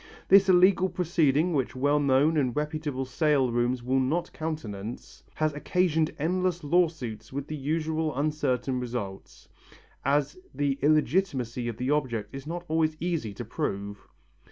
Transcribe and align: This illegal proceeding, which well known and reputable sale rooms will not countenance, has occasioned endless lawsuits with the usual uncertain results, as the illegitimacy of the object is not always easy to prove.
This 0.29 0.49
illegal 0.49 0.89
proceeding, 0.89 1.53
which 1.53 1.75
well 1.75 1.99
known 1.99 2.35
and 2.35 2.55
reputable 2.55 3.05
sale 3.05 3.51
rooms 3.51 3.83
will 3.83 3.99
not 3.99 4.33
countenance, 4.33 5.21
has 5.35 5.53
occasioned 5.53 6.09
endless 6.17 6.63
lawsuits 6.63 7.31
with 7.31 7.45
the 7.45 7.55
usual 7.55 8.17
uncertain 8.17 8.79
results, 8.79 9.47
as 10.03 10.39
the 10.55 10.79
illegitimacy 10.81 11.67
of 11.67 11.77
the 11.77 11.91
object 11.91 12.33
is 12.33 12.47
not 12.47 12.65
always 12.67 12.97
easy 12.99 13.31
to 13.35 13.45
prove. 13.45 14.07